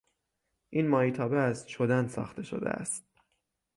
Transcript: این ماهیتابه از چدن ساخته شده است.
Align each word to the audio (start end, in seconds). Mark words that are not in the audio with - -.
این 0.69 0.87
ماهیتابه 0.87 1.37
از 1.37 1.67
چدن 1.67 2.07
ساخته 2.07 2.43
شده 2.43 2.69
است. 2.69 3.05